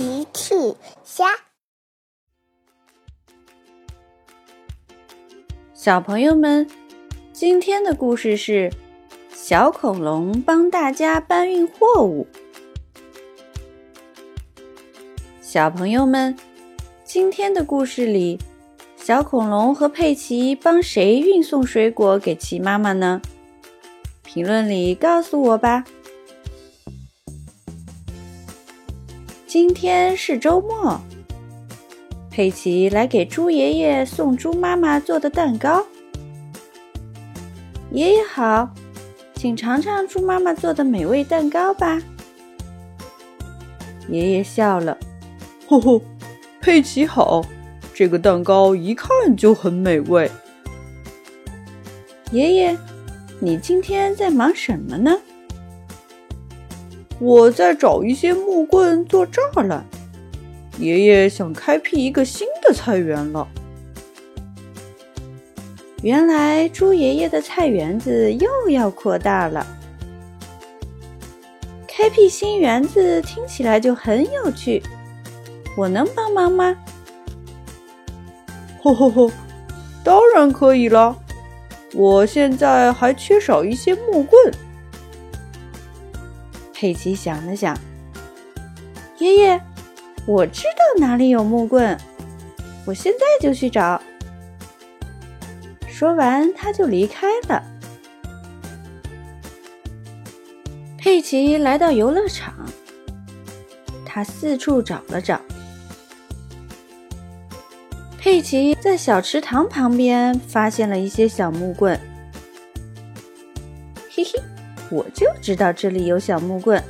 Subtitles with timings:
[0.00, 0.54] 奇趣
[1.04, 1.26] 虾，
[5.74, 6.66] 小朋友们，
[7.34, 8.72] 今天的故事是
[9.28, 12.26] 小恐龙帮大家搬运货物。
[15.42, 16.34] 小朋友们，
[17.04, 18.38] 今天的故事里，
[18.96, 23.20] 小恐龙和佩奇帮谁运送水果给奇妈妈呢？
[24.24, 25.84] 评论里告诉我吧。
[29.62, 30.98] 今天是周末，
[32.30, 35.84] 佩奇来给猪爷爷送猪妈妈做的蛋糕。
[37.90, 38.70] 爷爷好，
[39.34, 42.00] 请尝尝猪妈妈做的美味蛋糕吧。
[44.08, 44.96] 爷爷笑了，
[45.68, 46.00] 吼吼，
[46.62, 47.44] 佩奇好，
[47.92, 50.30] 这个蛋糕一看就很美味。
[52.32, 52.78] 爷爷，
[53.38, 55.18] 你今天在忙什么呢？
[57.20, 59.84] 我在找一些木棍做栅栏。
[60.78, 63.46] 爷爷想开辟一个新的菜园了。
[66.02, 69.66] 原来猪爷爷的菜园子又要扩大了。
[71.86, 74.82] 开辟新园子听起来就很有趣，
[75.76, 76.74] 我能帮忙吗？
[78.82, 79.30] 吼吼吼，
[80.02, 81.14] 当然可以了。
[81.92, 84.40] 我现在还缺少一些木棍。
[86.80, 87.76] 佩奇想了想，
[89.18, 89.60] 爷爷，
[90.26, 91.94] 我知道哪里有木棍，
[92.86, 94.00] 我现在就去找。
[95.86, 97.62] 说完，他就离开了。
[100.96, 102.54] 佩奇来到游乐场，
[104.06, 105.38] 他四处找了找。
[108.16, 112.00] 佩奇在小池塘旁边发现了一些小木棍，
[114.08, 114.42] 嘿嘿。
[114.90, 116.82] 我就知道这里有小木棍。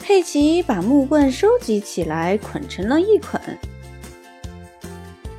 [0.00, 3.40] 佩奇把木棍收集起来，捆成了一捆。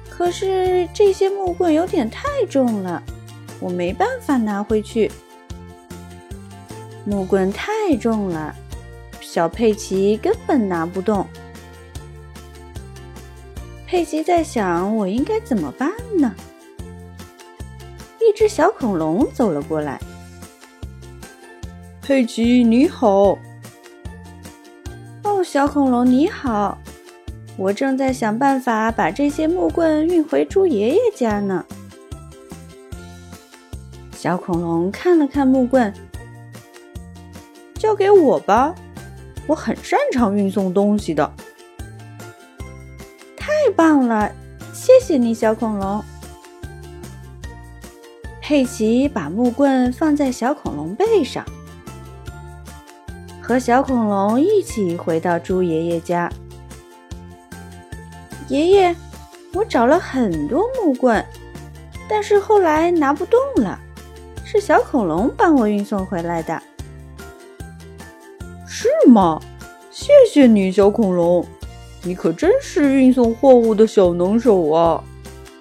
[0.10, 3.04] 可是这些木棍有点太重了，
[3.60, 5.12] 我没办法拿回去。
[7.04, 8.56] 木棍太重了，
[9.20, 11.28] 小佩奇根本拿不动。
[13.86, 16.34] 佩奇在想，我应该怎么办呢？
[18.22, 20.00] 一只小恐龙走了过来。
[22.12, 23.40] 佩奇，你好。
[25.24, 26.78] 哦，小恐龙你好，
[27.56, 31.66] 我正在想办法把这些木棍运回猪爷爷家呢。
[34.12, 35.94] 小恐龙看了看木棍，
[37.76, 38.76] 交给我吧，
[39.48, 41.32] 我很擅长运送东西的。
[43.38, 44.30] 太棒了，
[44.74, 46.04] 谢谢你，小恐龙。
[48.42, 51.46] 佩奇把木棍放在小恐龙背上。
[53.52, 56.32] 和小恐龙一起回到猪爷爷家。
[58.48, 58.96] 爷爷，
[59.52, 61.22] 我找了很多木棍，
[62.08, 63.78] 但是后来拿不动了，
[64.46, 66.64] 是小恐龙帮我运送回来的。
[68.66, 69.42] 是吗？
[69.90, 71.46] 谢谢你，小恐龙，
[72.04, 75.04] 你可真是运送货物的小能手啊！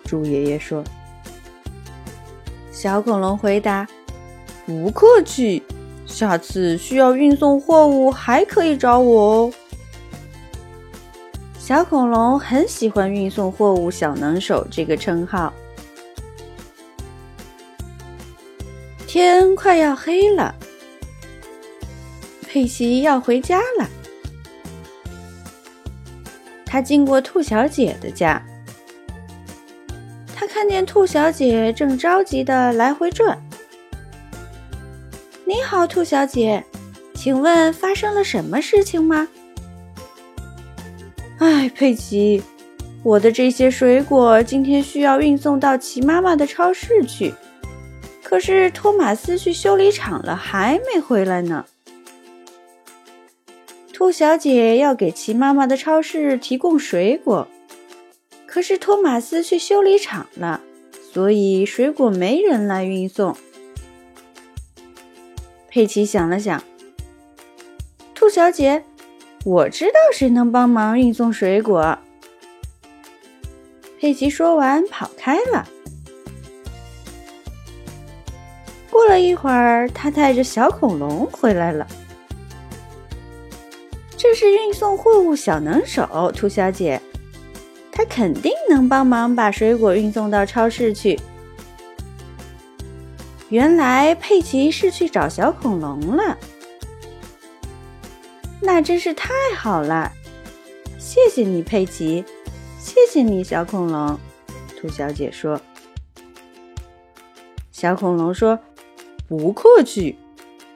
[0.04, 0.84] 猪爷爷说。
[2.70, 3.84] 小恐龙回答
[4.64, 5.59] ：“不客气。”
[6.10, 9.52] 下次需要运送货物，还可以找我哦。
[11.58, 15.50] 小恐龙很喜欢“运送货物小能手”这个称号。
[19.06, 20.54] 天快要黑了，
[22.46, 23.88] 佩奇要回家了。
[26.66, 28.44] 他经过兔小姐的家，
[30.34, 33.40] 他看见兔小姐正着急的来回转。
[35.50, 36.64] 你好，兔小姐，
[37.12, 39.26] 请问发生了什么事情吗？
[41.38, 42.40] 哎，佩奇，
[43.02, 47.34] 我的这些水果今天需要运送到齐妈妈的超市去，
[48.22, 51.64] 可是托马斯去修理厂了，还没回来呢。
[53.92, 57.48] 兔小姐要给齐妈妈的超市提供水果，
[58.46, 60.60] 可是托马斯去修理厂了，
[61.12, 63.36] 所以水果没人来运送。
[65.70, 66.60] 佩奇想了想，
[68.12, 68.82] 兔小姐，
[69.44, 71.96] 我知道谁能帮忙运送水果。
[74.00, 75.68] 佩奇说完，跑开了。
[78.90, 81.86] 过了一会儿，他带着小恐龙回来了。
[84.16, 87.00] 这是运送货物小能手，兔小姐，
[87.92, 91.16] 他肯定能帮忙把水果运送到超市去。
[93.50, 96.38] 原来佩奇是去找小恐龙了。
[98.60, 100.12] 那真是太好了！
[100.98, 102.24] 谢谢你，佩奇。
[102.78, 104.18] 谢谢你，小恐龙。
[104.80, 105.60] 兔小姐说。
[107.72, 108.58] 小恐龙说
[109.26, 110.16] ：“不客气，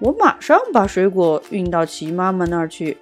[0.01, 2.97] 我马上把水果运到奇妈妈那儿去。”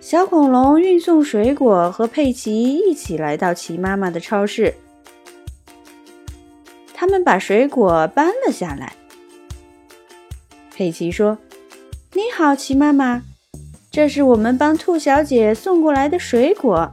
[0.00, 4.74] 小恐龙运送水果，和佩奇一起来到奇妈妈的超市。
[7.00, 8.92] 他们把水果搬了下来。
[10.74, 11.38] 佩奇说
[12.12, 13.22] ：“你好，奇妈妈，
[13.88, 16.92] 这是我们帮兔小姐送过来的水果。”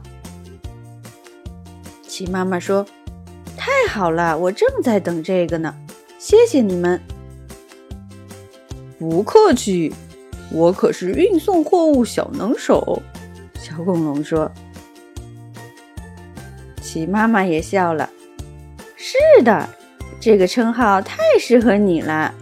[2.06, 2.86] 奇妈妈说
[3.58, 5.74] ：“太好了，我正在等这个呢，
[6.20, 7.02] 谢谢你们。”
[9.00, 9.92] 不客气。
[10.52, 13.02] 我可是运送货物小能手，
[13.58, 14.48] 小恐龙说。
[16.80, 18.08] 奇妈妈也笑了。
[18.96, 19.68] 是的，
[20.20, 22.34] 这个称号太适合你了。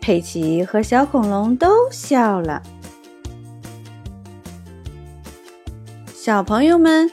[0.00, 2.62] 佩奇和小恐龙都笑了。
[6.14, 7.10] 小朋友们，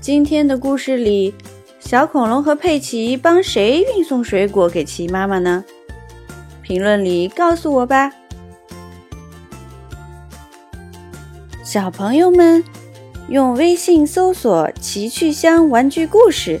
[0.00, 1.34] 今天的故事里，
[1.78, 5.64] 小恐龙和佩奇帮谁运送水果给奇妈妈呢？
[6.62, 8.12] 评论里告诉我吧，
[11.64, 12.64] 小朋友们，
[13.28, 16.60] 用微信搜索“奇趣箱玩具故事”，